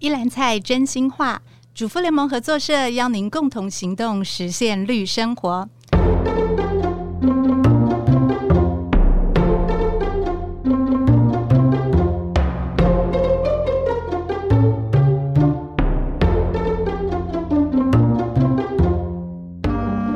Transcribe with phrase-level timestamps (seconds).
[0.00, 1.42] 一篮菜真心话，
[1.74, 5.68] 主妇联盟合作社邀您共同行动，实现绿生活。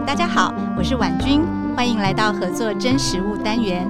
[0.07, 1.43] 大家好，我是婉君，
[1.77, 3.87] 欢迎来到合作真食物单元。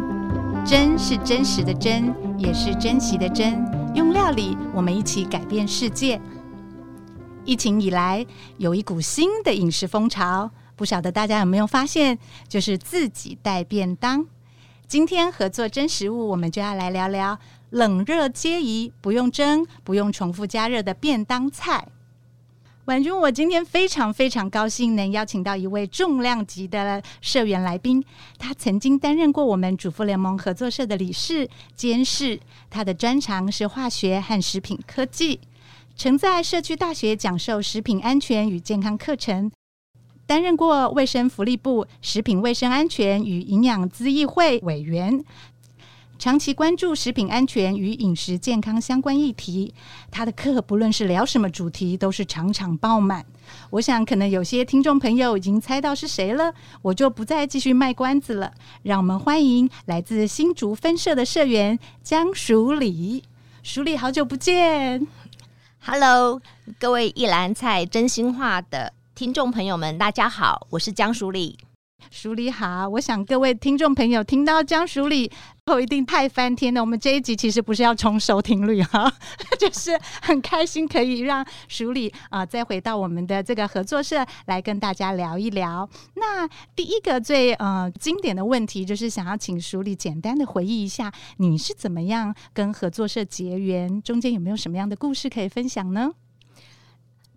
[0.67, 3.65] 真是真实的真，也是珍惜的珍。
[3.95, 6.21] 用料理，我们一起改变世界。
[7.45, 8.27] 疫情以来，
[8.57, 14.27] 有一股新的饮食风潮，不晓得大家有没有发现，就是自己带便当。
[14.89, 17.39] 今天合作真食物，我们就要来聊聊
[17.71, 21.87] 冷热皆宜、不用蒸、不用重复加热的便当菜。
[22.87, 28.05] 婉君，我今天非常非常高兴能邀请到一位重量级的社员来宾。
[28.37, 32.39] 他曾经担任过我们主妇联盟合作社的理事、监事。
[32.69, 35.41] 他的专长是化学和食品科技，
[35.97, 39.51] 曾在社区大学讲授食品安全与健康课程，
[40.27, 45.25] 担任过卫生福利部食品卫生安全与营养咨议会委员。
[46.25, 49.75] 长期关注食品安全与饮食健康相关议题，
[50.11, 53.27] 他的课不论是聊什么主题，都是场场爆满。
[53.69, 58.51] 我想，可能有些听众朋友已经猜到是谁了，我就不再继续卖关子了。
[58.85, 63.23] 让我们欢迎来自新竹分社的社员江淑礼。
[63.63, 65.07] 淑礼，好久不见
[65.81, 66.41] ！Hello，
[66.79, 71.59] 各位一篮菜真心话的听众朋友们，大家好，我是江淑礼。
[72.11, 75.33] 淑礼好，我想各位听众朋友听到江淑礼
[75.67, 76.81] 后一定太翻天了。
[76.81, 79.11] 我们这一集其实不是要冲收听率哈，
[79.59, 85.89] 就是很开心可以让淑礼啊再回到我们的这个合作社来跟大家聊一聊。
[86.17, 94.03] 那第一个最呃经典的问题就是想要请淑礼简单的回忆一下，你是怎么样跟合作社结缘？
[94.03, 96.11] 中间有没有什么样的故事可以分享呢？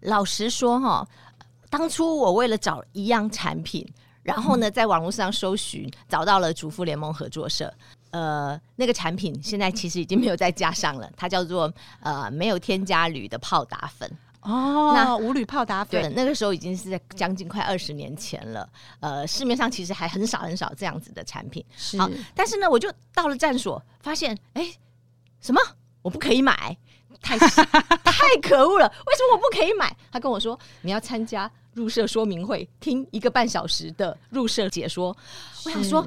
[0.02, 1.08] 老实说哈，
[1.70, 3.88] 当初我为了找一样产品。
[4.24, 7.74] 然后呢，在网络上搜寻，找到了主妇联盟合作社。
[8.18, 14.10] 呃，那个产品现在其实已经没有再加上了，它叫做呃没有添加铝的泡打粉。
[14.42, 18.68] 哦，那无铝泡打粉，对，那个时候已经是在将近快二十年前了。
[19.02, 21.64] 呃，市面上其实还很少很少这样子的产品。
[21.76, 24.74] 是，好，但是呢，我就到了站所，发现，哎，
[25.40, 25.62] 什么？
[26.02, 26.76] 我不可以买，
[27.22, 27.38] 太
[28.04, 28.88] 太可恶了！
[28.88, 29.96] 为什么我不可以买？
[30.12, 31.52] 他跟我说，你要参加。
[31.74, 35.16] 入社说明会，听一个半小时的入社解说。
[35.64, 36.04] 我想说，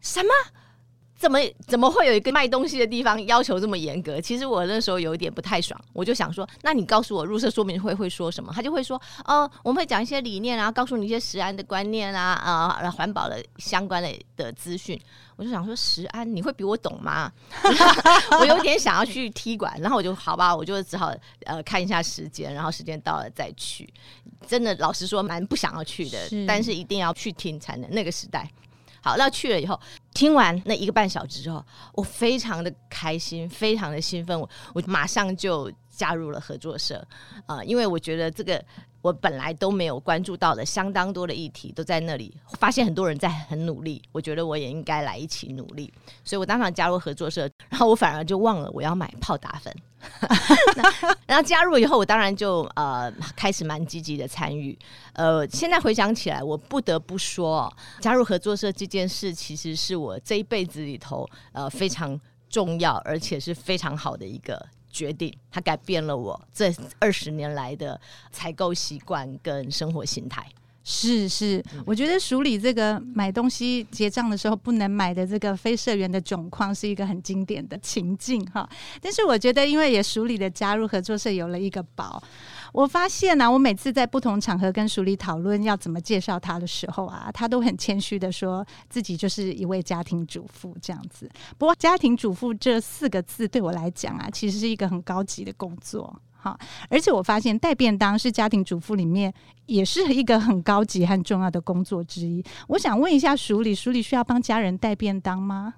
[0.00, 0.28] 什么？
[1.16, 4.20] 怎么怎么会有一个卖东西的地方要求这么严格？
[4.20, 8.52] 其实我那时候有一点不太爽，我就想说，那你告诉我入社说明会会说什么？
[8.54, 15.00] 他就会说，哦，我们会讲一些理念啊，告诉你一些食安的观念啊，啊、呃，环保的相关的的资讯。
[15.36, 17.32] 我就想说，食安你会比我懂吗？
[18.38, 21.12] 我有点想要去踢馆，然后我就好吧，我就只好
[21.44, 23.92] 呃看一下时间，然后时间到了再去。
[24.46, 27.90] 真的，老实说，蛮不想要去的，是但是一定要去听才能。
[27.90, 28.48] 那个时代，
[29.04, 29.78] 好，那去了以后，
[30.14, 37.06] 听完那一个半小时之后，我非常的开心，非常的兴奋，我我马上就加入了合作社
[37.44, 38.64] 啊、因为我觉得这个。
[39.04, 45.92] 我本来都没有关注到的相当多的议题都在那里，发现很多人在很努力，我觉得我也应该来一起努力，
[46.24, 49.70] 所以我当场加入合作社，然后我反而就忘了我要买泡打粉，
[51.26, 54.78] 然后加入以后，我当然就呃开始蛮积极的参与，
[55.14, 64.66] 呃，现在回想起来，我不得不说，加入合作社这件事其实是我这一辈子里头呃非常重要而且是非常好的一个。
[64.94, 68.00] 决定，它改变了我这二十年来的
[68.30, 70.46] 采购习惯跟生活心态。
[70.86, 78.68] 是是，我觉得梳理这个买东西结账的时候不能买的这个非社员的窘况是一个很经典的情境哈。
[79.00, 82.22] 但是我觉得，因为也淑礼的加入合作社有了一个宝。
[82.70, 91.30] 我发现呢、啊，我每次在不同场合跟梳理讨论要怎么介绍他的时候啊，他都很谦虚的说自己就是一位家庭主妇这样子。
[91.56, 96.14] 不过，家庭主妇这四个字对我来讲啊，其实是一个很高级的工作
[96.44, 96.58] 哈。
[96.90, 99.32] 而且我发现带便当是家庭主妇里面
[99.66, 102.44] 也是一个很高级和重要的工作之一。
[102.68, 105.74] 我想问一下署理，署理需要帮家人带便当吗？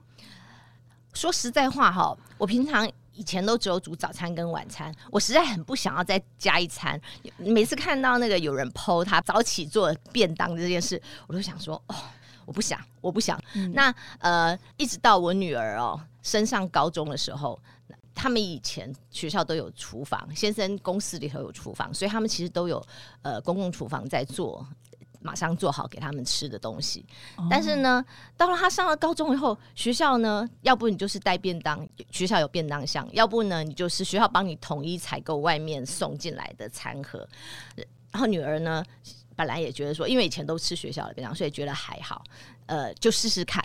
[1.12, 2.90] 说实在话哈，我平常。
[3.18, 7.00] 以前都只有煮早餐跟晚餐，我实在很不想要再加一餐。
[7.38, 11.94] 每次看到那个有人 po 他早起做便当这件事，我都想说哦，
[12.44, 13.40] 我不想，我不想。
[13.54, 17.58] 嗯、那呃，一直到我女儿哦升上高中的时候，
[18.16, 22.84] 他们以前学校都有厨房，先生公司里头有厨房，所以他们其实都有
[23.22, 24.66] 呃公共厨房在做。
[25.22, 27.04] 马上做好给他们吃的东西。
[27.36, 28.04] 哦、但是呢，
[28.36, 37.26] 到了他上了高中以后，学校呢，要不你就是带便当，学校有便当箱；要不呢，你就是学校帮你统一采购外面送进来的餐盒。
[38.12, 38.84] 然后女儿呢，
[39.34, 42.22] 本来也觉得说，因为以前都吃学校的便当，所以觉得还好，
[42.66, 43.64] 呃，就试试看。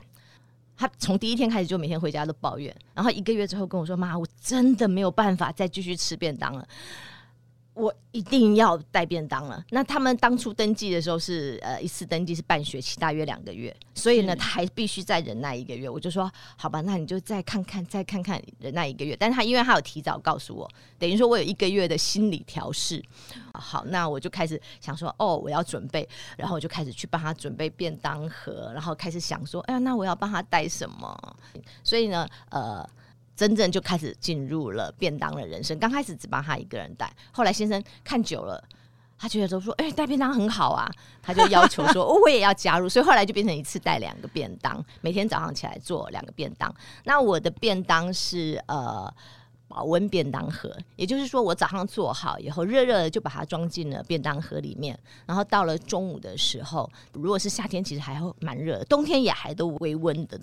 [0.81, 6.67] 他从第一天开始就每天回家都抱怨，然后一个月之后跟我说：“妈，我真的没有办法再继续吃便当了。”
[7.73, 9.63] 我一定要带便当了。
[9.69, 15.89] 那他们当初登记的时候是呃一次登记是半学期，大约两个月，所以呢，他还必须再忍耐一个月。
[15.89, 19.15] 我就说好吧，那你就再看看，再看看，忍耐一个月。
[19.17, 20.69] 但是他因为他有提早告诉我，
[20.99, 23.01] 等于说我有一个月的心理调试。
[23.53, 26.07] 好，那我就开始想说，哦，我要准备，
[26.37, 31.37] 然后我就开始去帮他准备便当盒，然后开始想说，哎呀，那我要帮他带什么？
[31.83, 32.87] 所以呢，呃。
[33.41, 35.75] 真正就开始进入了便当的人生。
[35.79, 38.63] 刚开始只帮他一个人带，后来先生看久了，
[39.17, 40.87] 他觉得都说：“哎、带便当很好啊。”
[41.23, 46.71] 他就要求说：“哦， 我也要加入。”所以后来就变成一次带两个便当，每天早上起来做两个便当。
[47.05, 49.11] 那我的便当是呃
[49.67, 54.95] 保温便当盒，也就是说我早上做好以后，热热的就把它装进了便当盒里面。
[55.25, 60.39] 然后到了中午的时候，如果是夏天，其实还会蛮热，冬天也还都微温的。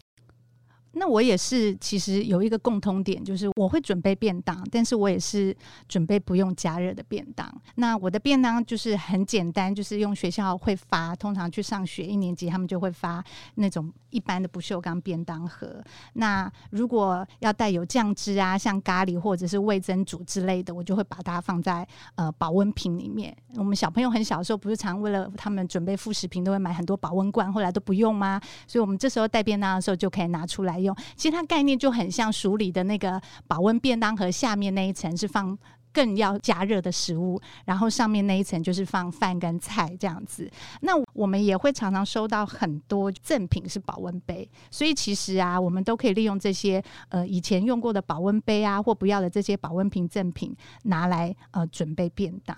[0.99, 5.57] 那我也是，其实有一个共通点，就是我会准备便当，但是我也是
[5.89, 7.49] 准备不用加热的便当。
[7.77, 13.25] 那我的便当就是很简单，就是用学校会发，通常去上学一年级他们就会发
[13.55, 15.83] 那种一般的不锈钢便当盒。
[16.15, 21.87] 那如果要带有酱汁啊，像咖喱或者是味噌煮之类的，我就会把它放在
[22.17, 23.35] 呃保温瓶里面。
[23.55, 28.41] 我们小朋友很小的时候，不是常为了他们准备副食品，都会买很多保温罐，后来都不用吗？
[28.67, 30.88] 所以我们这时候带便当的时候就可以拿出来用。
[31.17, 35.57] 其实它概念就很像淑里的那个保温便当盒，下面那一层是放
[35.93, 40.49] 更要加热的食物，然后上面那一层就是放饭跟菜这样子。
[40.83, 52.57] 那我们也会常常收到很多赠品是保温杯，所以其实啊，我们都可以利用这些呃以前用过的保温杯啊，或不要的这些保温瓶赠品，拿来呃准备便当。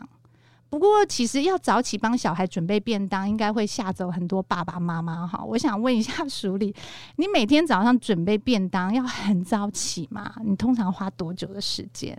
[0.71, 5.43] 不过，其实要早起帮小孩准备便当，应该会吓走很多爸爸妈妈哈。
[5.45, 6.73] 我想问一下 署理，
[7.17, 10.33] 你每天早上准备便当要很早起吗？
[10.45, 12.17] 你通常花多久的时间？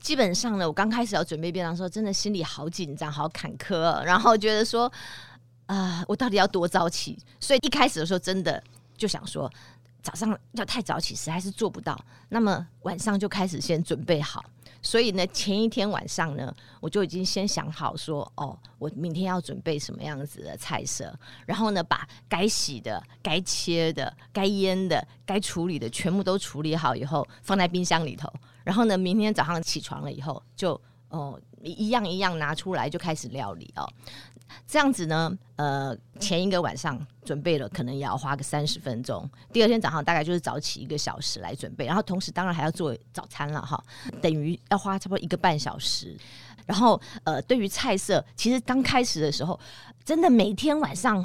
[0.00, 4.90] 基本上呢，我刚开始要准备便当的时候，真的心里好紧张、好坎坷，然后觉得说，
[5.66, 7.18] 啊、呃，我到底要多早起？
[7.38, 8.62] 所以一开始的时候，真的
[8.96, 9.52] 就想说，
[10.06, 12.00] 早上要太早起，实在是做不到。
[12.28, 14.44] 那么晚上就开始先准备好。
[14.80, 21.12] 所以呢，前一天晚上呢，我就已经先想好说，哦，我明天要准备什么样子的菜色，
[21.44, 28.32] 然后呢，把该洗的、该切的、该腌的、该处理的全部都处理好以后，放在冰箱里头。
[28.62, 33.92] 然后呢，明天早上起床了以后，就哦一样一样拿出来就开始料理哦。
[34.66, 39.28] 这样子呢，呃，前一个晚上准备了，可能也要花个三十分钟。
[39.52, 43.82] 第二天早上大概就是早起一个小时来准备，然后同时当然还要做早餐了哈，
[44.20, 46.16] 等于要花差不多一个半小时。
[46.66, 49.58] 然后呃，对于菜色，其实刚开始的时候，
[50.04, 51.24] 真的每天晚上。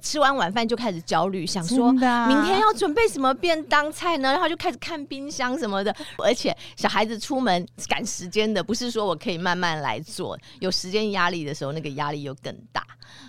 [0.00, 4.32] 吃完晚饭就开始焦虑，想说明天要准备什么便当菜呢？
[4.32, 5.94] 然后就开始看冰箱什么的。
[6.24, 10.38] 而且小孩子出门赶时间的，不是说我可以慢慢来做。
[10.60, 12.86] 有时间压力的时候，那个压力又更大。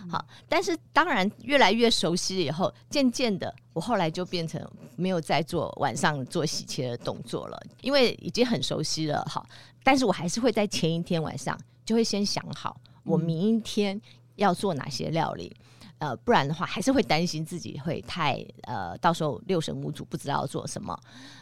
[0.09, 4.61] 好，但是当然越来越熟悉了以后，渐渐的，我后来就变成
[4.95, 9.25] 没有再做晚上做洗切的动作了，因为已经很熟悉了。
[9.29, 9.45] 好，
[9.83, 13.99] 但是我还是会在前一天晚上就会先想好，我明天
[14.35, 15.55] 要做哪些料理。
[15.99, 20.97] 呃，不然的话，还是会担心自己会太呃，到时候六神无主，不知道做什么。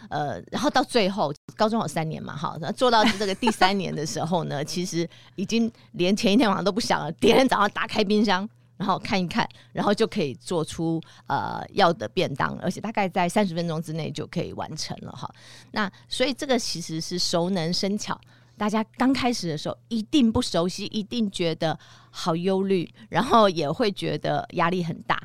[0.09, 15.31] 呃，然后到最后，高中有三年嘛，哈，做到这个第三年的时候呢，其实已经连前一天晚上都不想了，第二天早上打开冰箱，然后看一看，然后就可以做出呃要的便当，而且大概在三十分钟之内就可以完成了哈。
[15.71, 18.19] 那所以这个其实是熟能生巧。
[18.57, 21.77] 大家刚开始的时候一定不熟悉，一定觉得
[22.09, 25.21] 好忧虑，然后也会觉得压力很大。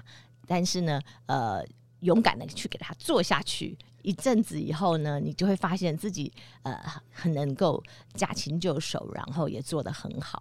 [0.47, 1.65] 但是呢，呃，
[2.01, 6.31] 勇敢的去给他做下去，一阵子以后呢，你就会发现自己
[6.63, 6.79] 呃
[7.11, 7.83] 很能够
[8.15, 10.39] 驾轻就熟，然后也做得很好。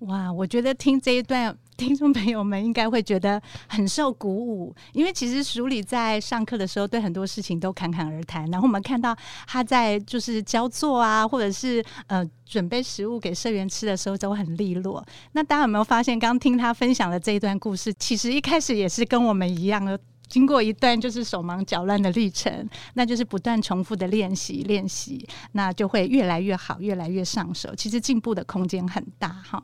[0.00, 1.56] 哇，我觉得听这一段。
[1.80, 9.16] 听众朋友们应该会觉得很受鼓舞，因为其实淑里在上课的时候对很多事情都侃侃而谈，然后我们看到
[9.46, 15.02] 他在就是教作啊，或者是呃准备食物给社员吃的时候都很利落。
[15.32, 19.98] 那大家有没有发现，刚听他分享的这一段故事，其实一开始也是跟我们一样的。
[20.30, 27.74] 经过一段就是手忙脚乱的历程，那就是不断重复的练习练习，那就会越来越好，越来越上手。
[27.74, 29.60] 其实进步的空间很大哈。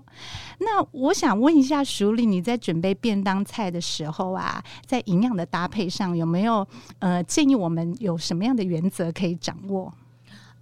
[0.58, 6.66] 那我想问一下淑丽，你在准备便当菜的时候啊，在营养的搭配上有没有
[6.99, 9.94] 呃建议我们有什么样的原则可以掌握？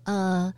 [0.03, 0.53] 呃，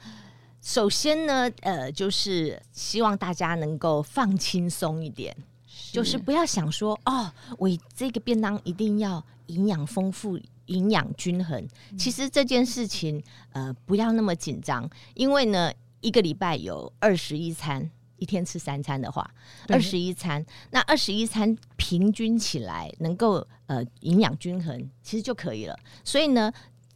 [0.61, 5.37] 首先呢，呃，就是希望大家能够放轻松一点，
[5.69, 9.25] 是就是不要想说哦，我这个便当一定要。
[9.47, 11.67] 营养丰富，营养均衡。
[11.99, 13.23] 其实这件事情，
[13.53, 19.29] 呃，不要那么紧张，因为呢，一个礼拜有二十一餐，一天吃三餐的话，
[19.69, 25.79] 二十一餐，那二十一餐平均起来能够呃营养均衡，其实就可以了。
[26.05, 26.53] 所以呢。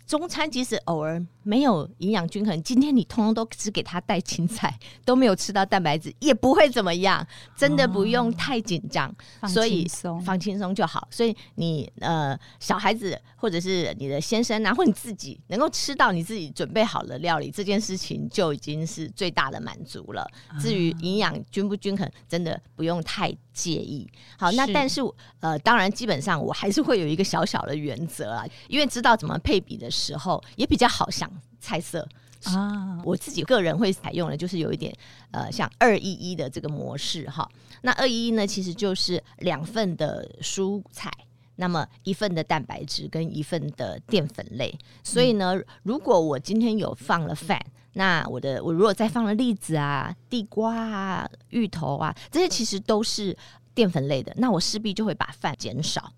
[0.07, 7.27] 中餐即使偶尔没有营养均衡，今天你通通都只给他带青菜，都没有吃到蛋白质，也不会怎么样。
[7.55, 9.87] 真的不用太紧张，哦、所以
[10.25, 11.07] 放轻松就好。
[11.11, 20.27] 所以你呃小孩子或者是你的先生啊，或你自己能够吃到你自己准备好的料理，这件事情就已经是最大的满足了。
[20.59, 24.11] 至于营养均不均衡，真的不用太介意。
[24.39, 25.03] 好，那但是，是
[25.41, 29.91] 呃，当然基本上我还是会有一个小小的原则啊，因为知道怎么配比的。
[29.91, 31.30] 时候也比较好想
[31.61, 32.07] 菜色
[32.45, 34.95] 啊，我自己个人会采用的，就是有一点
[35.31, 37.49] 呃，像二一一的这个模式哈。
[37.83, 41.11] 那二一一呢，其实就是两份的蔬菜，
[41.57, 44.75] 那么一份的蛋白质跟一份的淀粉类。
[45.03, 47.61] 所以呢，如果我今天有放了饭，
[47.93, 53.37] 那我的我如果再放了栗子啊、地瓜啊、芋头啊，这些其实都是
[53.75, 56.11] 淀粉类的，那我势必就会把饭减少。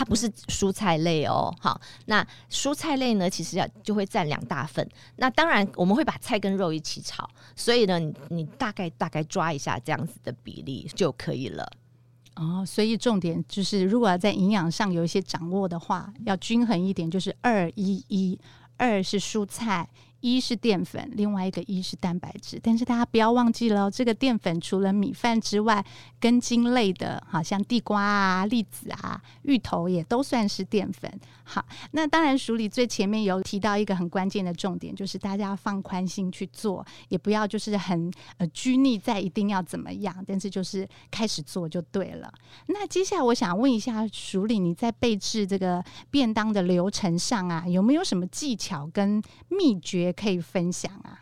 [0.00, 4.88] 它不是蔬菜类哦，好，那蔬菜类呢，其实要就会占两大份。
[5.16, 11.70] 那当然我们会把菜跟肉一起炒，所以呢，你，你大概大概抓一下这样子的比例就可以了。
[12.36, 18.40] 哦，所以重点就是，如果要在营养上有一些掌握的话，要均衡一点，就是二一一，
[18.78, 19.86] 二是蔬菜。
[20.20, 22.60] 一是淀粉，另外一个一是蛋白质。
[22.62, 25.84] 但是大家不要忘记了，这个淀粉除了米饭之外，
[26.18, 31.10] 根茎类的，好像地瓜啊、栗子啊、芋头也都算是淀粉。
[31.44, 42.32] 好，那当然，淑丽最前面有提到一个很关键的重点，就是大家放宽心去做，也不要就是很呃拘泥在一定要怎么样，但是就是开始做就对了。
[42.66, 50.09] 那接下来我想问一下淑丽，你在备制这个便当的流程上啊，有没有什么技巧跟秘诀？
[50.12, 51.18] 可以分享啊，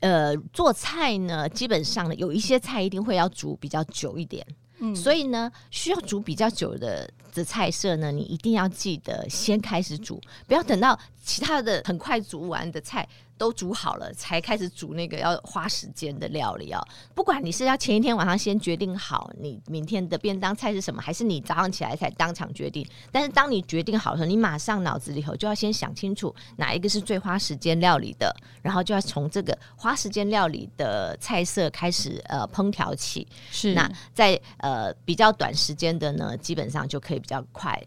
[0.00, 4.46] 呃，做菜呢，基本上呢，有一些菜一定会要煮比较久一点，
[4.78, 13.08] 嗯，所以呢，需要煮比较久的的菜色呢，你一定要记得先开始煮，不要等到其他的很快煮完的菜。
[13.38, 16.80] 都煮好了才开始煮那个要花时间的料理哦。
[17.12, 33.26] 不管你是要前一天晚上先决定好你明天的便当菜是什么，还是你早上起来才当场决定，但是当你决定好的时候，你马上脑子里头就要先想清楚哪一个是最花时间料理的，然后就要从这个花时间料理的菜色开始呃烹调起。
[33.50, 37.82] 是那在呃比较短时间的呢，基本上就可以比较快。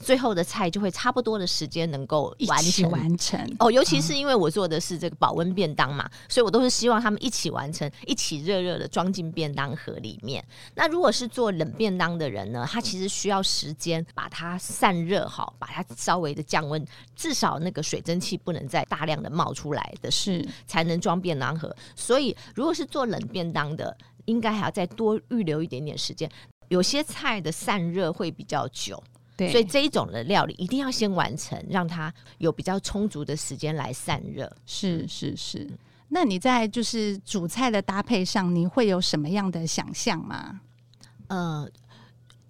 [0.00, 10.44] 最后的菜就会差不多的时间能够完成完成哦，尤其是因为我做的是这个保温便当嘛，所以我都是希望他们一起完成，一起热热的装进便当盒里面。
[10.74, 21.74] 那如果是做冷便当的人呢，他其实需要时间把它散热好，把它稍微的降温，至少那个水蒸气不能再大量的冒出来的是才能装便当盒。
[21.94, 26.30] 所以如果是做冷便当的，应该还要再多预留一点点时间。
[26.68, 29.02] 有些菜的散热会比较久。
[29.40, 34.50] 对所以这一种的料理一定要先完成，让它有比较充足的时间来散热。
[34.66, 35.68] 是是是。
[36.08, 40.60] 那你在就是主菜的搭配上，你会有什么样的想象吗？
[41.28, 41.68] 呃，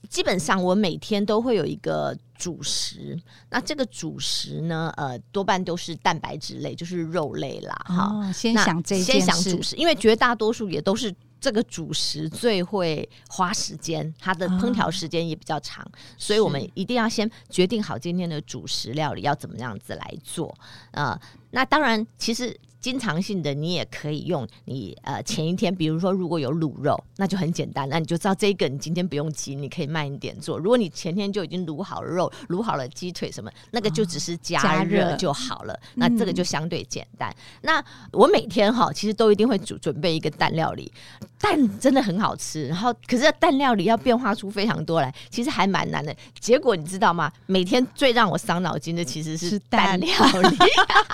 [0.09, 3.17] 基本上我每天都会有一个主食。
[3.51, 7.75] 那这个主食呢，呃，多半都是蛋白质类，就是肉类啦。
[7.85, 11.15] 哈、哦，先想这先想主食，因为绝大多数也都是。
[11.41, 20.49] 这个主食最会花时间，它的烹调时间也比较长，哦、所以我们一定要先决定好今天的主食料理要怎么样子来做
[20.91, 21.21] 啊、呃。
[21.53, 22.57] 那当然，其实。
[22.81, 30.59] 经常性的，你也可以用你呃前一天，比如说如果有卤肉，那就很简单，那你就知道这个你今天不用急，你可以慢一点做。
[30.59, 37.31] 如果你前天就已经卤好了肉，卤好了鸡腿什么，那个就只是加热就好了，哦、那这个就相对简单。
[37.31, 40.91] 嗯、那我每天哈，其实都一定会准准备一个蛋料理，
[41.39, 42.67] 蛋真的很好吃。
[42.67, 46.17] 然后可是蛋料理要变化出非常多来，其实还蛮难的。
[46.39, 47.31] 结果你知道吗？
[47.45, 50.09] 每天最让我伤脑筋的其实是蛋料
[50.41, 50.57] 理，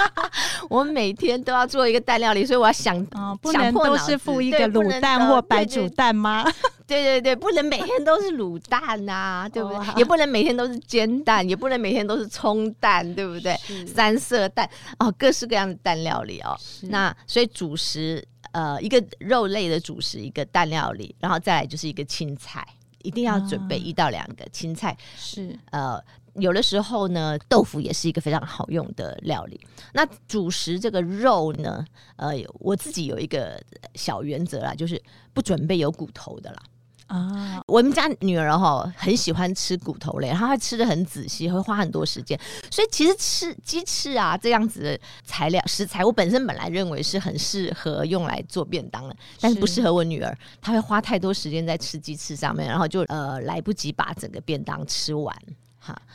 [0.71, 1.56] 我每天都。
[1.57, 6.45] 要做一个蛋料理，所以我要想，哦、不能都是付一个卤蛋或白煮蛋吗？
[6.87, 9.79] 对对对，不能每天都是卤蛋呐、啊，对不对？
[9.79, 13.57] 哦、也不能每天都是煎蛋，也不能每天都是葱蛋，对不对？
[13.87, 14.69] 三色蛋
[15.01, 16.57] 哦，各式各样的蛋料理哦。
[16.83, 22.65] 那所以主食呃，一个肉类的主食，一个蛋料理，然后再来就是一个青菜，
[23.07, 24.93] 一定要准备一到两个青菜。
[24.93, 26.03] 哦、是呃。
[26.39, 29.59] 有的时候呢，豆腐也是一个非常好用的料理。
[29.95, 31.83] 那主食这个肉呢，
[32.17, 33.59] 呃，我自己有一个
[33.95, 36.63] 小原则啦，就是不准备有骨头的啦。
[37.07, 42.39] 啊，我们家女儿哈很喜欢吃骨头类，然后她吃的很仔细，会花很多时间。
[42.71, 55.37] 所以其实吃鸡翅啊这样子的材料食材，我本身本来认为是很适合用来做便当的，但是不适合我女儿，她会花太多时间在吃鸡翅上面，然后就呃来不及把整个便当吃完。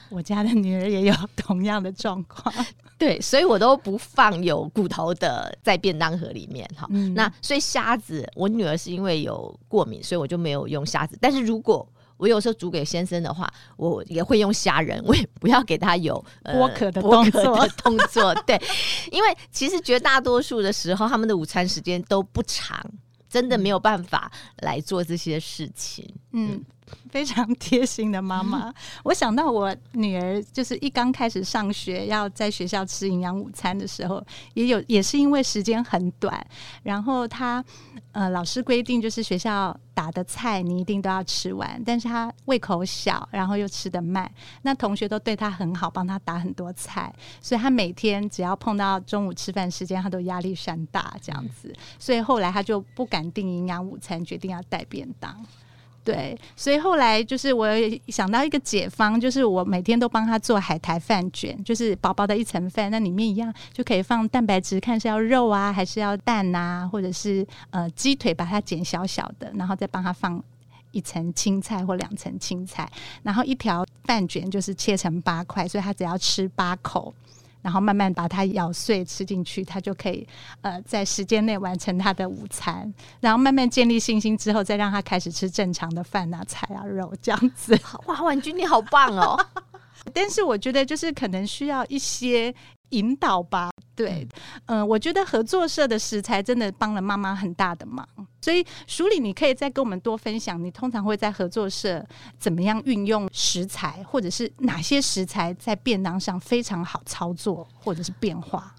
[0.09, 2.53] 我家的女儿也有同样的状况，
[2.97, 6.87] 对，所以我都不放有骨头的在便当盒里面哈。
[6.89, 11.17] 嗯、那所以虾子，我女儿是因为有过敏，所以我就没有用虾子。
[11.21, 11.87] 但是如果
[12.17, 17.57] 我有时候煮给先生的话，我也会用虾仁，我也不要给他有剥壳的动作。
[17.57, 18.61] 的动作对，
[19.11, 22.79] 因为其实绝大多数的时候，他们的午餐时间都不长，
[23.27, 26.05] 真的没有办法来做这些事情。
[26.33, 26.51] 嗯。
[26.55, 26.65] 嗯
[27.11, 36.45] 非常贴心的妈妈，我想到我女儿就是一刚开始上学，要在学校吃营养午餐的时候，也有也是因为时间很短，
[36.83, 37.63] 然后她
[38.13, 44.31] 呃老师规定就是学校打的菜你一定都要吃完，但是她胃口小，然后又吃得慢，
[44.61, 55.45] 那同学都对她很好，帮她打很多菜，所以她每天只要碰到中午吃饭时间，她都压力山大这样子，所以后来她就不敢订营养午餐，决定要带便当。
[56.03, 57.67] 对，所以后来就是我
[58.07, 70.43] 想到一个解方，就是我每天都帮他做海苔饭卷，就是薄薄的一层饭，那里面一样就可以放蛋白质，看是要肉啊，还是要蛋啊，或者是呃鸡腿，把它剪小小的，然后再帮他放
[70.91, 72.89] 一层青菜或两层青菜，
[73.21, 77.13] 然后一条饭卷就是切成八块，所以他只要吃八口。
[77.61, 80.27] 然后慢慢把它咬碎吃进去，他就可以
[80.61, 82.91] 呃在时间内完成他的午餐。
[83.19, 87.79] 然后慢慢建立信心之后，再让他开始吃正常的饭啊、菜啊、肉这样子。
[88.07, 89.39] 哇，婉君你好棒哦！
[90.13, 92.53] 但是我觉得就是可能需要一些
[92.89, 93.69] 引导吧。
[93.95, 94.27] 对，
[94.65, 98.07] 嗯、呃，我觉得合作社的食材真的帮了妈妈很大的忙。
[98.41, 102.03] 所以淑礼，你可以再跟我们多分享，你通常会在合作社
[102.39, 108.75] 怎么样运用食材，或者是哪些食材在便当上非常好操作，或者是变化？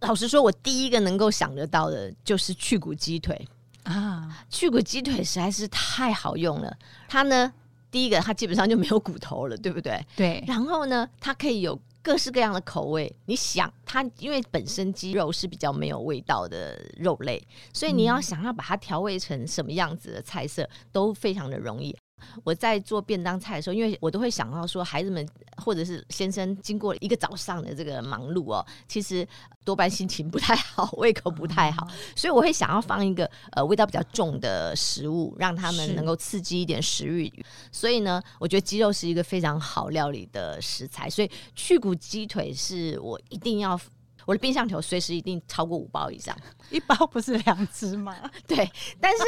[0.00, 3.48] 老实说，我第一个能够想得到的就是去骨鸡腿
[3.84, 6.76] 啊，去骨鸡腿实在是太好用了。
[7.08, 7.50] 它呢，
[7.90, 10.04] 第一个它基本上就没有骨头了，对不对？
[10.14, 10.44] 对。
[10.46, 11.80] 然后呢，它可以有。
[12.02, 17.40] 各式各样的口味，你想它，因为本身鸡肉是比较没有味道的肉类，
[17.72, 21.96] 所以你要想要把它调味成什么样子的菜色都非常的容易。
[22.44, 29.26] 我在做便当菜的时候，因为我都会想到说，孩子们或者是先生经过一个早上的这个忙碌哦，其实
[29.64, 37.32] 多半心情不太好， 胃口不太好，所以我会想要放一个呃味道比较重的食物，让他们能够刺激一点食欲。
[37.70, 43.80] 所以呢，我觉得鸡肉是一个非常好料理的食材，所以去骨鸡腿是我一定要。
[44.24, 46.36] 我的冰箱头随时一定超过五包以上，
[46.70, 48.16] 一包不是两只吗？
[48.46, 49.24] 对，但是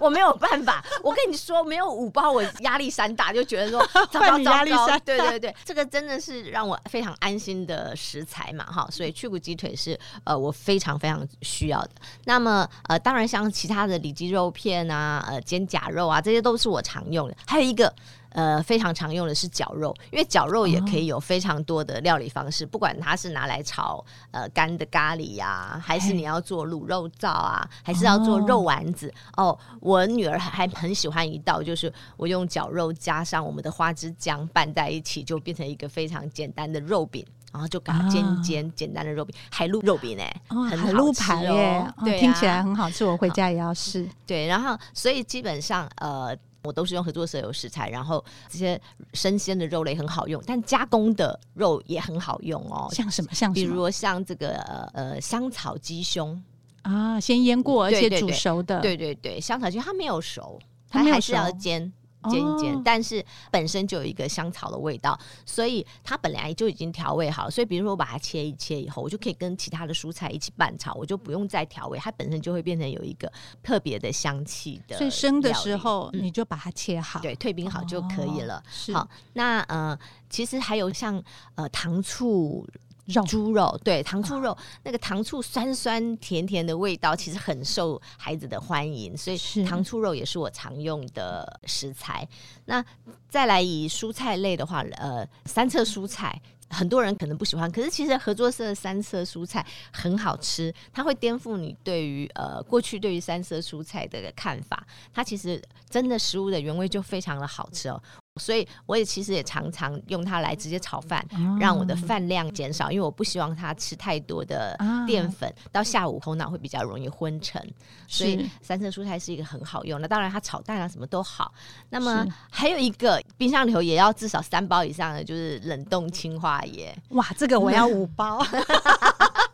[0.00, 0.84] 我没有办法。
[1.02, 3.80] 我跟你说，没有五包，我压力山大，就觉得说
[4.10, 4.98] 糟糕糟糕。
[5.00, 8.88] 对对对，这个真的是让我非常安心的食材嘛，哈。
[8.90, 11.90] 所以去骨鸡腿是呃我非常非常需要的。
[12.24, 17.36] 那么呃，当然像其他的里脊肉片啊，呃肩胛肉啊，这些都是我常用的。
[17.46, 17.92] 还有一个。
[18.34, 29.58] 呃，非常常用的是绞肉，因为绞肉也可以有非常多的料理方式，哦、不管它是拿来炒呃干的咖喱呀、啊，还是你要做卤肉燥啊，还是要做肉丸子哦，哦。
[29.80, 44.08] 我女儿还很喜欢一道，就是我用绞肉加上我们的花枝姜拌在一起，就变成一个非常简单的肉饼，然后就给它煎煎简单的肉饼，海陆肉饼哎、欸，很好吃哦，耶对、啊，听起来很好吃，我回家也要试。
[44.26, 46.36] 对，然后所以基本上呃。
[46.64, 48.80] 我都是用合作社有食材，然后这些
[49.12, 52.88] 生鲜的肉类很好用，但加工的肉也很好用哦。
[52.90, 53.28] 像什么？
[53.32, 53.66] 像什么？
[53.66, 54.56] 比如像这个
[54.94, 56.42] 呃香草鸡胸
[56.82, 58.80] 啊，先腌过而且煮熟的。
[58.80, 61.92] 对对对，香草鸡它没有熟，它还是要煎。
[62.30, 67.48] 煎一煎，但是本身就有一个香草的味道，所以它本来就已经调味好。
[67.48, 73.30] 所以，比如说我把它切一切以后，我就可以跟其他的蔬菜一起拌炒，我就不用再调味，它本身就会变成有一个
[73.62, 74.96] 特别的香气的。
[74.96, 78.62] 所以生的时候你就把它切好，对，退冰好就可以了。
[78.92, 81.22] 好，那呃，其实还有像
[81.54, 82.66] 呃糖醋
[83.06, 92.26] 肉猪肉，对，糖醋肉，那个糖醋酸酸甜甜的味道，其实很受孩子的欢迎，所以糖醋肉也是我常用的食材。
[92.64, 92.84] 那
[93.28, 96.40] 再来以蔬菜类的话，呃，三色蔬菜。
[96.70, 104.84] 很多人可能不喜欢，可是其实合作社的三色蔬菜很好吃，它会颠覆你对于呃过去对于三色蔬菜的看法。
[105.12, 108.02] 它其实真的食物的原味就非常的好吃哦。
[108.40, 111.24] 所以我也其实也常常用它来直接炒饭，
[111.60, 117.64] 让我的饭量减少，因为我不希望它吃太多的淀粉，到下午头脑会比较容易昏沉。
[118.08, 121.54] 所以三色蔬菜是一个很好用的，当然它炒蛋啊什么都好。
[121.88, 126.92] 那么还有一个冰箱里头也要至少三包以上的，就是冷冻青花椰。
[127.10, 128.44] 哇，这个我要五包。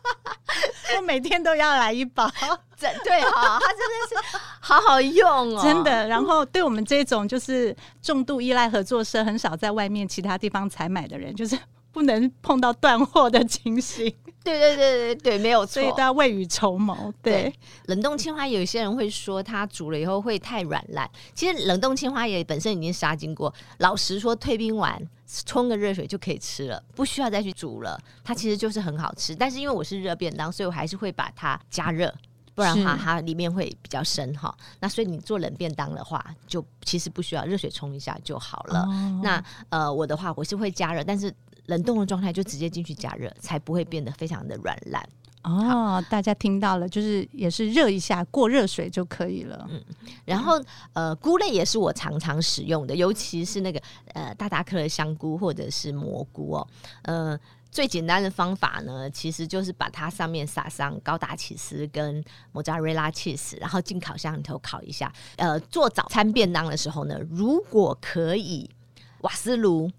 [0.97, 2.29] 我每天都要来一包，
[2.77, 6.07] 真对哈，它真的是好好用哦，真的。
[6.07, 11.57] 然后对我们这种就是重度依赖合作社，很少在外面其他地方采买的人，就是
[11.91, 14.13] 不能碰到断货的情形。
[14.43, 17.13] 对对对对对，没有错，所以都要未雨绸缪。
[17.21, 17.53] 对，
[17.85, 21.07] 冷冻青花椰，有些人会说它煮了以后会太软烂。
[21.35, 24.99] 其实冷冻青花也本身已经杀菌过，老实说，退冰完
[25.45, 27.99] 冲个热水就可以吃了，不需要再去煮了。
[28.23, 29.35] 它其实就是很好吃。
[29.35, 32.11] 但是因为我是热便当，所以我还是会把它加热，
[32.55, 34.51] 不然的话它里面会比较深哈。
[34.79, 38.79] 那所以你做冷便当的话，就其实不需要热水冲一下就好了。
[38.81, 41.31] 哦、那呃，我的话我是会加热，但是。
[41.67, 45.07] 冷冻的状态就直接进去加热，才不会变得非常的软烂。
[45.43, 49.67] 哦，大家听到了，就是也是热一下，过热水就可以了。
[49.71, 49.83] 嗯，
[50.23, 50.61] 然后
[50.93, 53.81] 呃，菇类也是我常常使用的，尤其是那个
[54.13, 56.67] 呃大大颗的香菇或者是蘑菇哦。
[57.01, 57.39] 呃，
[57.71, 65.11] 最简单的方法呢，其实就是把它上面撒上高达起司跟莫扎瑞拉起司，然后进烤箱里头烤一下。
[65.37, 68.69] 呃，做早餐便当的时候呢，如果可以，
[69.21, 69.89] 瓦斯炉、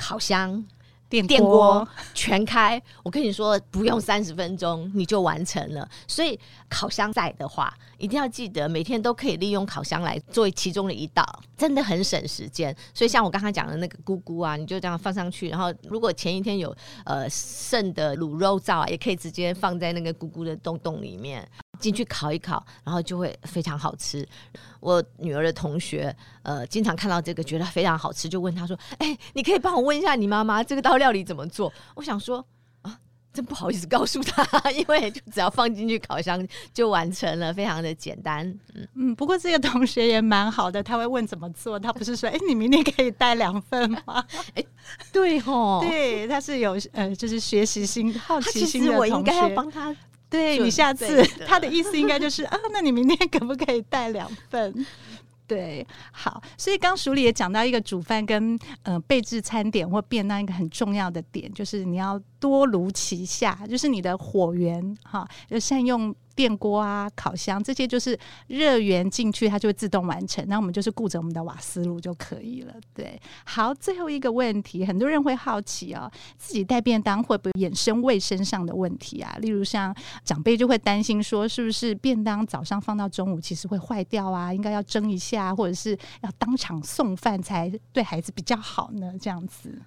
[0.00, 0.64] 烤箱。
[1.10, 1.84] 电电锅
[2.14, 5.90] 全开，我跟你说，不用三十分钟你就完成了。
[6.06, 11.24] 所以烤箱在的话，一定要记得每天都可以利用烤箱来做其中的一道，
[11.56, 12.72] 真的很省时间。
[12.94, 16.72] 所以像我刚才讲的那个菇菇啊，你就这样放上去，然后如果前一天有
[17.04, 21.44] 呃剩的卤肉燥啊，也可以直接放在那个菇菇的洞洞里面。
[21.80, 24.26] 进去烤一烤，然后就会非常好吃。
[24.78, 32.44] 我女儿的同学，呃，经常看到这个觉得非常好吃，就问她说：“哎、欸，你可以帮我问一下你妈妈这个道料理怎么做？”我想说
[32.82, 32.98] 啊，
[33.32, 38.46] 真不好意思告诉她，因为就只要放进去烤箱就完成了，非常的简单。
[38.74, 44.02] 嗯嗯，不过这个同学也蛮好的，他会问怎么做，他不是说：“哎、欸，你明天可以带两份吗？”
[44.54, 44.66] 哎、欸，
[45.12, 49.94] 对哦，对，他是有呃，就是学习心、好奇心的同学，我应该要帮他。
[50.30, 54.86] 对，你下次 他的意思应该就是啊，那你明天可不可以带两份？
[55.46, 66.12] 对，好，所以刚淑丽也讲到一个煮饭跟呃备制餐点或便当一个很重要的点，就是你要多炉齐下，就是你的火源哈，就善用。
[66.32, 70.42] 电锅啊，烤箱这些就是热源进去，它就会自动完成。
[70.48, 72.72] 那我们就是顾着我们的瓦斯炉就可以了。
[72.94, 79.36] 对，好，最后一个问题，很多人会好奇哦，自己带便当会不会衍生卫生上的问题啊？
[79.40, 84.54] 例如像长辈就会担心说，是不是便当早上放到中午其实会坏掉啊？
[84.54, 89.12] 应该要蒸一下，或者是要当场送饭才对孩子比较好呢？
[89.20, 89.78] 这样子。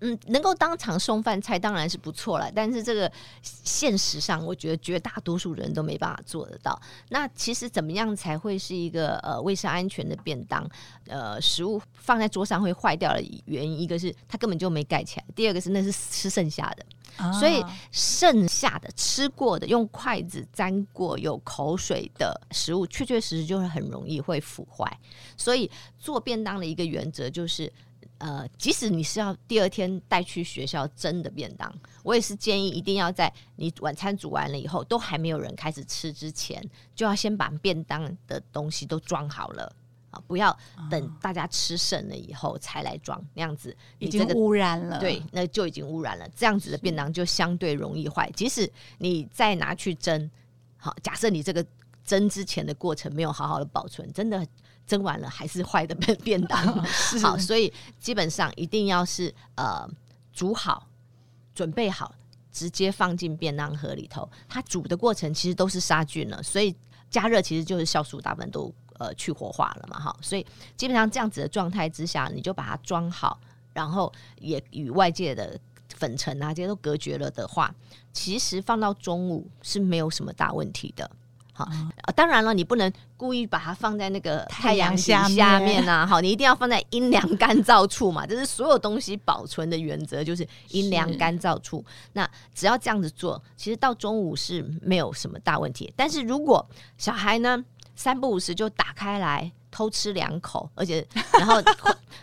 [0.00, 3.10] 嗯，能够当场送饭菜当然是不错了，但是这个
[3.42, 6.80] 现实上，我觉得绝大多数人都没办法做得到。
[7.08, 10.64] 那其实怎么样才会是一个呃卫生安全的便当？
[11.08, 16.86] 呃，食物放在桌上会坏掉的原因，一个是它根本就没盖起来，第二个是那是吃剩下的，
[17.24, 24.86] 哦、所以剩下的吃过的用筷子沾过有口水的食物，确确实实就是很容易会腐坏。
[25.36, 27.72] 所以做便当的一个原则就是。
[28.18, 36.60] 呃，即使你是要第二天带去学校蒸的便当，我也是建议一定要在你晚餐煮完了以后，都还没有人开始吃之前，
[36.96, 39.72] 就要先把便当的东西都装好了
[40.10, 40.56] 啊，不要
[40.90, 44.98] 等大家吃剩了以后才来装，那样子已经污染了。
[44.98, 46.28] 对，那就已经污染了。
[46.34, 48.28] 这样子的便当就相对容易坏。
[48.34, 50.28] 即使你再拿去蒸，
[50.76, 51.64] 好，假设你这个
[52.04, 54.44] 蒸之前的过程没有好好的保存，真的。
[54.88, 56.82] 蒸完了还是坏的 便便当，
[57.22, 59.86] 好，所以基本上一定要是呃
[60.32, 60.88] 煮好、
[61.54, 62.12] 准备好，
[62.50, 64.28] 直接放进便当盒里头。
[64.48, 66.74] 它煮的过程其实都是杀菌了，所以
[67.10, 70.16] 加热其实就是酵素大部分都呃去活化了嘛，哈。
[70.22, 70.44] 所以
[70.76, 73.38] 基本上这样子的状态之下，你就把它装好，
[73.74, 75.58] 然后也与外界的
[75.94, 77.74] 粉尘啊这些都隔绝了的话，
[78.12, 81.10] 其实放到中午是没有什么大问题的。
[81.58, 91.84] 好、嗯，当然了，你不能故意把它放在那个太阳下下面啊，好，你一定要放在阴凉干燥处嘛， 这是所有东西保存的原则，就是阴凉干燥处。
[92.12, 95.92] 那只要这样子做，其实到中午是没有什么大问题。
[95.96, 96.64] 但是如果
[96.96, 97.64] 小孩呢，
[97.96, 99.50] 三不五时就打开来。
[99.70, 101.06] 偷吃两口，而且
[101.38, 101.62] 然后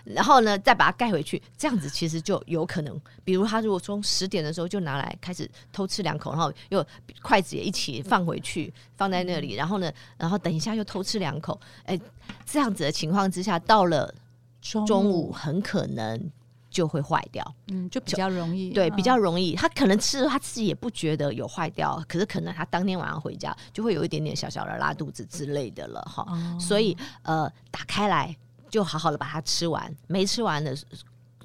[0.04, 3.00] 然后呢，再把它盖回去，这样子其实就有可能。
[3.24, 6.86] 比如他如果从十点的时候就拿来开始偷吃两口，然后又
[7.22, 12.00] 筷子也一起放回去，放在那里，然后呢，然后等一下又偷吃两口，哎，
[12.46, 14.14] 这样子的情况之下，到了
[14.62, 16.32] 中午很可能。
[16.76, 19.56] 就会坏掉，嗯，就比较容易，对，比较容易。
[19.56, 26.60] 他可能吃了，他自己也不觉得有坏掉，可是可能他当天晚上回家就会有一点点小小的拉肚子之类的了，哈、哦。
[26.60, 28.36] 所以呃，打开来
[28.70, 30.76] 就好好的把它吃完，没吃完的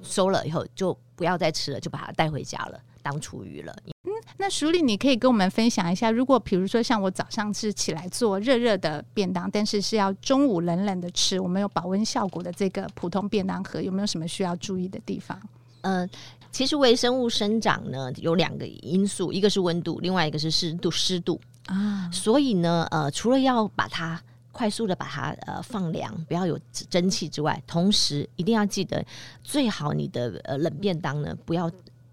[0.02, 2.80] 收了以后就不要再吃了，就把它带回家了。
[3.02, 15.38] 当厨余了，嗯，那淑丽，你可以跟我们分享一下，如果比如说像我早上是起来做热热的便当，但是是要中午冷冷的吃，我们有保温效果的这个普通便当盒，有没有什么需要注意的地方？
[15.82, 16.10] 嗯、呃，
[16.52, 22.10] 其实微生物生长呢有两个因素，一个是温度，另外一个是湿度，湿度啊。
[22.12, 24.20] 所以呢，呃，除了要把它
[24.52, 26.58] 快速的把它呃放凉，不要有
[26.90, 29.04] 蒸汽之外，同时一定要记得，
[29.42, 31.70] 最好你的呃冷便当呢不要。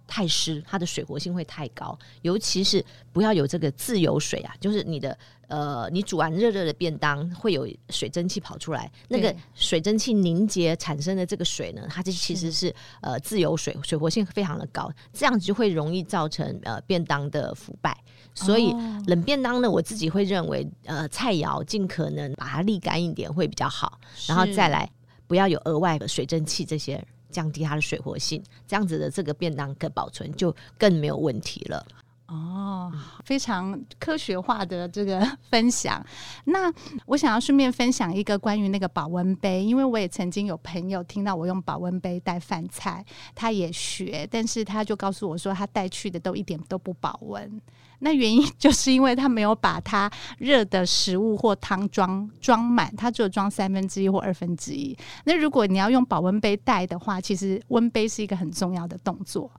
[0.08, 5.16] 太湿，它的水活性会太高，尤其是不要有这个自由水啊，就是你的
[5.48, 17.96] 呃，你煮完热热的便当会有水蒸气跑出来，那个水蒸气凝结产生的这个水呢，它这其实是呃自由水，水活性非常的高，这样子就会容易造成呃便当的腐败。
[18.34, 18.72] 所以
[19.08, 24.90] 冷便当呢，我自己会认为呃菜肴尽可能把它沥干一点会比较好，然后再来
[25.28, 27.04] 不要有额外的水蒸气这些。
[27.30, 31.86] 降低它的水活性，这样子的这个便当可保存就更没有问题了。
[32.28, 32.92] 哦，
[33.24, 36.06] 非常科学化的这个分享。
[36.44, 36.72] 那
[37.06, 47.62] 我想要顺便分享一个关于那个保温杯，因为我也曾经有朋友听到我用保温杯带饭菜，他也学，但是他就告诉我说，他带去的都一点都不保温。
[48.00, 54.96] 那原因就是因为他没有把他热的食物或汤装装满， 他只有装三分之一或二分之一。
[55.24, 59.50] 那如果你要用保温杯带的话，其实温杯是一个很重要的动作。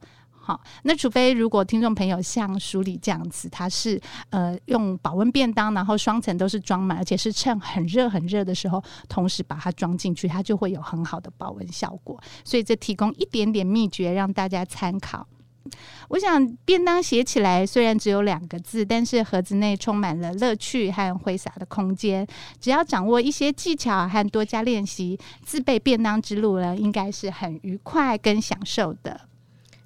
[0.41, 3.99] 好，那除非如果听众朋友像淑丽这样子，他是
[4.31, 12.19] 呃用保温便当，然后双层都是装满，而且是趁很热很热的时候，同时把它装进去，它就会有很好的保温效果。
[12.43, 15.27] 所以这提供一点点秘诀让大家参考。
[16.07, 22.25] 我想便当写起来虽然只有两个字，但是盒子内充满了乐趣和挥洒的空间。
[22.59, 29.28] 只要掌握一些技巧和多加练习，自备便当之路呢，应该是很愉快跟享受的。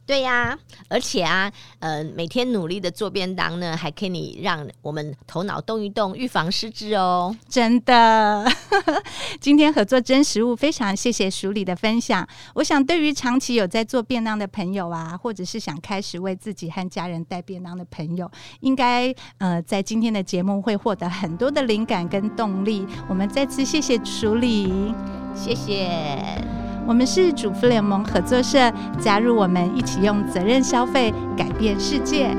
[0.06, 7.34] 对呀、啊，而且啊，呃，每天努力的做便当呢，还可以让我们头脑动一动，预防失智哦。
[7.48, 8.46] 真的，
[9.40, 12.28] 今天合作真食物，非常谢谢淑丽的分享。
[12.56, 22.86] 我想，对于长期有在做便当的朋友啊，或者是想开始为自己和家人带便当的朋友，应该呃，在今天的节目会获得很多的灵感跟动力。
[23.08, 24.94] 我们再次谢谢淑丽，
[25.34, 26.63] 谢谢。
[26.86, 32.36] 我们是主妇联盟合作社，加入我们一起用责任消费改变世界。